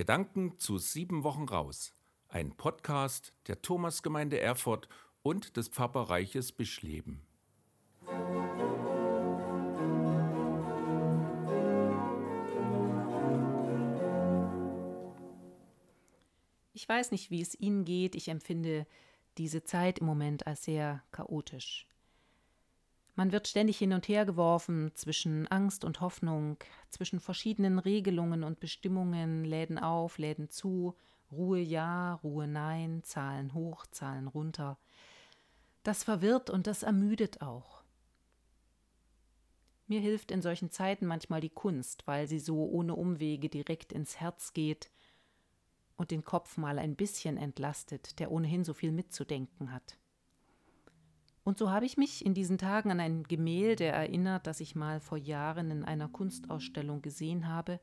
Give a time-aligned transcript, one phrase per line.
[0.00, 1.92] Gedanken zu sieben Wochen raus.
[2.30, 4.88] Ein Podcast der Thomasgemeinde Erfurt
[5.20, 7.20] und des Pfarrbereiches Bischleben.
[16.72, 18.14] Ich weiß nicht, wie es Ihnen geht.
[18.14, 18.86] Ich empfinde
[19.36, 21.89] diese Zeit im Moment als sehr chaotisch.
[23.20, 26.56] Man wird ständig hin und her geworfen zwischen Angst und Hoffnung,
[26.88, 30.96] zwischen verschiedenen Regelungen und Bestimmungen, Läden auf, Läden zu,
[31.30, 34.78] Ruhe ja, Ruhe nein, Zahlen hoch, Zahlen runter.
[35.82, 37.84] Das verwirrt und das ermüdet auch.
[39.86, 44.18] Mir hilft in solchen Zeiten manchmal die Kunst, weil sie so ohne Umwege direkt ins
[44.18, 44.90] Herz geht
[45.98, 49.99] und den Kopf mal ein bisschen entlastet, der ohnehin so viel mitzudenken hat.
[51.50, 55.00] Und so habe ich mich in diesen Tagen an ein Gemälde erinnert, das ich mal
[55.00, 57.80] vor Jahren in einer Kunstausstellung gesehen habe.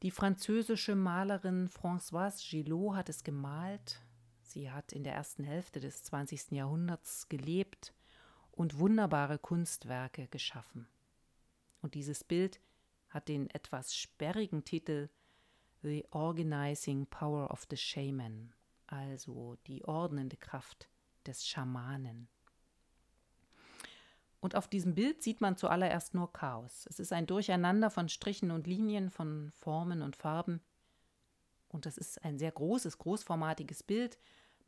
[0.00, 4.00] Die französische Malerin Françoise Gillot hat es gemalt.
[4.40, 6.52] Sie hat in der ersten Hälfte des 20.
[6.52, 7.92] Jahrhunderts gelebt
[8.50, 10.88] und wunderbare Kunstwerke geschaffen.
[11.82, 12.60] Und dieses Bild
[13.10, 15.10] hat den etwas sperrigen Titel
[15.82, 18.54] The Organizing Power of the Shaman,
[18.86, 20.88] also die ordnende Kraft
[21.26, 22.28] des Schamanen.
[24.40, 26.86] Und auf diesem Bild sieht man zuallererst nur Chaos.
[26.90, 30.60] Es ist ein Durcheinander von Strichen und Linien, von Formen und Farben.
[31.68, 34.18] Und das ist ein sehr großes, großformatiges Bild.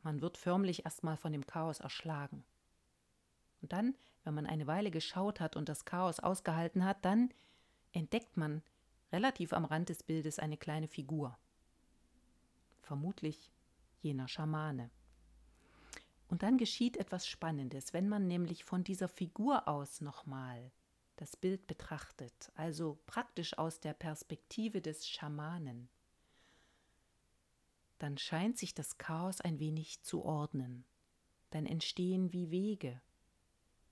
[0.02, 2.44] Man wird förmlich erstmal von dem Chaos erschlagen.
[3.62, 7.34] Und dann, wenn man eine Weile geschaut hat und das Chaos ausgehalten hat, dann
[7.92, 8.62] entdeckt man
[9.10, 11.36] relativ am Rand des Bildes eine kleine Figur.
[12.82, 13.50] Vermutlich
[14.02, 14.90] jener Schamane.
[16.28, 20.72] Und dann geschieht etwas Spannendes, wenn man nämlich von dieser Figur aus nochmal
[21.16, 25.88] das Bild betrachtet, also praktisch aus der Perspektive des Schamanen,
[27.98, 30.84] dann scheint sich das Chaos ein wenig zu ordnen.
[31.50, 33.00] Dann entstehen wie Wege,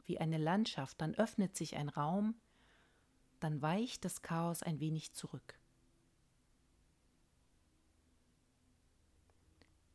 [0.04, 2.34] wie eine Landschaft, dann öffnet sich ein Raum,
[3.40, 5.61] dann weicht das Chaos ein wenig zurück.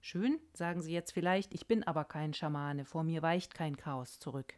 [0.09, 4.19] Schön, sagen Sie jetzt vielleicht, ich bin aber kein Schamane, vor mir weicht kein Chaos
[4.19, 4.53] zurück.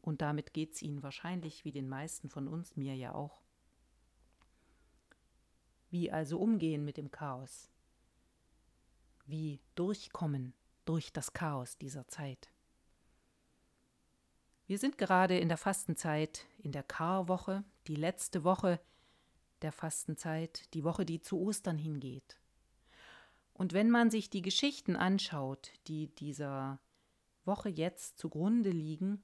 [0.00, 3.42] Und damit geht's Ihnen wahrscheinlich wie den meisten von uns, mir ja auch.
[5.90, 7.72] Wie also umgehen mit dem Chaos?
[9.26, 12.48] Wie durchkommen durch das Chaos dieser Zeit?
[14.68, 18.78] Wir sind gerade in der Fastenzeit, in der Karwoche, die letzte Woche
[19.60, 22.38] der Fastenzeit, die Woche, die zu Ostern hingeht.
[23.54, 26.80] Und wenn man sich die Geschichten anschaut, die dieser
[27.44, 29.22] Woche jetzt zugrunde liegen,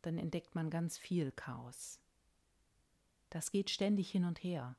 [0.00, 2.00] dann entdeckt man ganz viel Chaos.
[3.28, 4.76] Das geht ständig hin und her.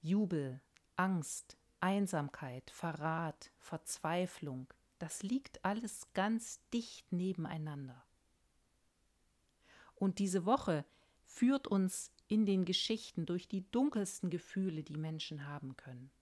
[0.00, 0.60] Jubel,
[0.96, 8.04] Angst, Einsamkeit, Verrat, Verzweiflung, das liegt alles ganz dicht nebeneinander.
[9.96, 10.84] Und diese Woche
[11.24, 16.12] führt uns in den Geschichten durch die dunkelsten Gefühle, die Menschen haben können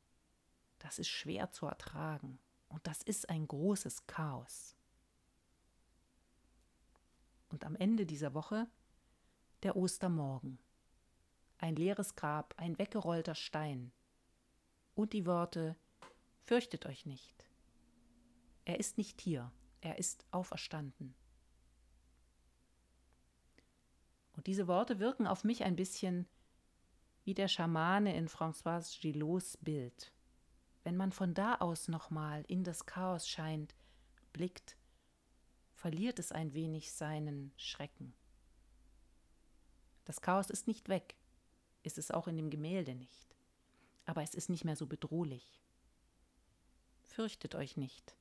[0.80, 4.76] das ist schwer zu ertragen und das ist ein großes Chaos.
[7.48, 8.68] Und am Ende dieser Woche
[9.62, 10.58] der Ostermorgen.
[11.58, 13.92] Ein leeres Grab, ein weggerollter Stein
[14.94, 15.76] und die Worte
[16.50, 17.46] Fürchtet euch nicht.
[18.64, 21.14] Er ist nicht hier, er ist auferstanden.
[24.32, 26.26] Und diese Worte wirken auf mich ein bisschen
[27.22, 30.12] wie der Schamane in François Gillots Bild
[30.82, 33.74] wenn man von da aus nochmal in das Chaos scheint,
[34.32, 34.76] blickt,
[35.72, 38.14] verliert es ein wenig seinen Schrecken.
[40.04, 41.16] Das Chaos ist nicht weg,
[41.82, 43.36] ist es auch in dem Gemälde nicht,
[44.04, 45.62] aber es ist nicht mehr so bedrohlich.
[47.02, 48.16] Fürchtet euch nicht.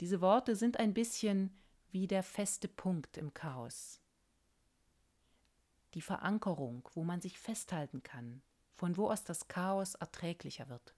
[0.00, 1.56] Diese Worte sind ein bisschen
[1.90, 4.00] wie der feste Punkt im Chaos.
[5.94, 8.42] Die Verankerung, wo man sich festhalten kann,
[8.72, 10.94] von wo aus das Chaos erträglicher wird.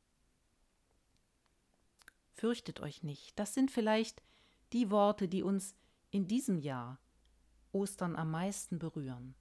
[2.34, 3.38] Fürchtet euch nicht.
[3.38, 4.22] Das sind vielleicht
[4.72, 5.76] die Worte, die uns
[6.10, 7.00] in diesem Jahr
[7.72, 9.36] Ostern am meisten berühren.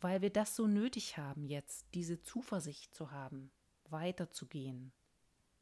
[0.00, 3.50] Weil wir das so nötig haben jetzt, diese Zuversicht zu haben,
[3.88, 4.92] weiterzugehen,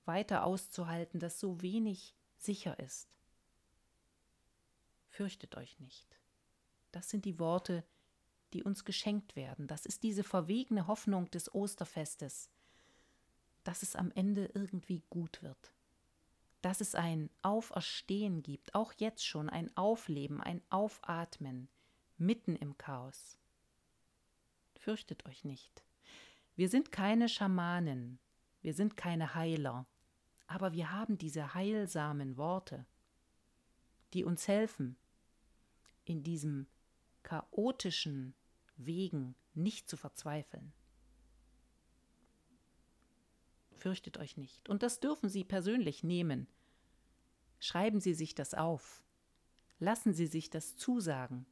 [0.04, 3.08] weiter auszuhalten, dass so wenig sicher ist.
[5.08, 6.18] Fürchtet euch nicht.
[6.92, 7.82] Das sind die Worte,
[8.52, 9.66] die uns geschenkt werden.
[9.66, 12.50] Das ist diese verwegene Hoffnung des Osterfestes,
[13.68, 15.74] dass es am Ende irgendwie gut wird.
[16.62, 21.68] Dass es ein Auferstehen gibt, auch jetzt schon ein Aufleben, ein Aufatmen
[22.16, 23.36] mitten im Chaos.
[24.74, 25.84] Fürchtet euch nicht.
[26.56, 28.18] Wir sind keine Schamanen,
[28.62, 29.84] wir sind keine Heiler,
[30.46, 32.86] aber wir haben diese heilsamen Worte,
[34.14, 34.96] die uns helfen,
[36.06, 36.68] in diesem
[37.22, 38.34] chaotischen
[38.78, 40.72] Wegen nicht zu verzweifeln.
[43.78, 44.68] Fürchtet euch nicht.
[44.68, 46.48] Und das dürfen Sie persönlich nehmen.
[47.60, 49.04] Schreiben Sie sich das auf.
[49.78, 51.46] Lassen Sie sich das zusagen.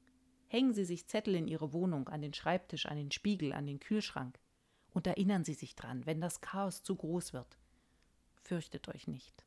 [0.49, 3.79] Hängen Sie sich Zettel in Ihre Wohnung, an den Schreibtisch, an den Spiegel, an den
[3.79, 4.41] Kühlschrank.
[4.93, 7.59] Und erinnern Sie sich dran, wenn das Chaos zu groß wird.
[8.43, 9.47] Fürchtet euch nicht.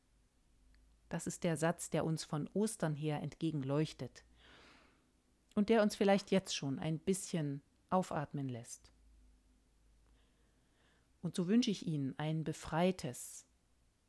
[1.10, 4.24] Das ist der Satz, der uns von Ostern her entgegenleuchtet
[5.54, 8.90] und der uns vielleicht jetzt schon ein bisschen aufatmen lässt.
[11.22, 13.46] Und so wünsche ich Ihnen ein befreites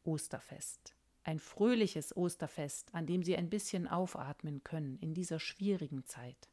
[0.03, 6.49] Osterfest, ein fröhliches Osterfest, an dem Sie ein bisschen aufatmen können in dieser schwierigen Zeit.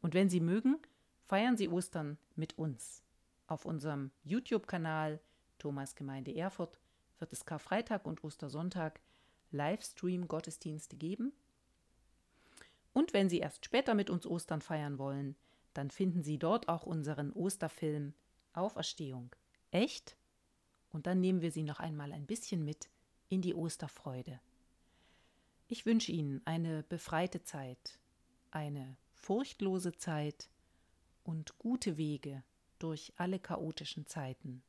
[0.00, 0.78] Und wenn Sie mögen,
[1.24, 3.02] feiern Sie Ostern mit uns.
[3.46, 5.20] Auf unserem YouTube-Kanal
[5.58, 6.80] Thomas Gemeinde Erfurt
[7.18, 9.00] wird es Karfreitag und Ostersonntag
[9.52, 11.32] Livestream-Gottesdienste geben.
[12.92, 15.36] Und wenn Sie erst später mit uns Ostern feiern wollen,
[15.74, 18.14] dann finden Sie dort auch unseren Osterfilm
[18.56, 19.34] Auferstehung.
[19.70, 20.16] Echt?
[20.90, 22.88] Und dann nehmen wir Sie noch einmal ein bisschen mit
[23.28, 24.40] in die Osterfreude.
[25.68, 27.98] Ich wünsche Ihnen eine befreite Zeit,
[28.50, 30.48] eine furchtlose Zeit
[31.24, 32.44] und gute Wege
[32.78, 34.62] durch alle chaotischen Zeiten.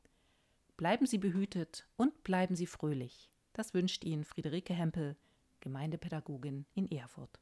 [0.75, 3.29] Bleiben Sie behütet und bleiben Sie fröhlich.
[3.53, 5.15] Das wünscht Ihnen Friederike Hempel,
[5.61, 7.39] Gemeindepädagogin in Erfurt.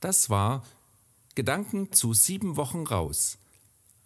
[0.00, 0.64] Das war
[1.34, 3.38] Gedanken zu sieben Wochen raus.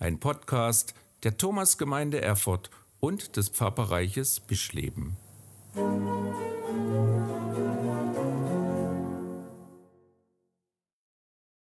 [0.02, 5.16] Ein Podcast der Thomasgemeinde Erfurt und des Pfarrbereiches Bischleben.
[5.76, 6.31] Musik